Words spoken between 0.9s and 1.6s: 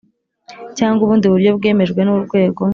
ubundi buryo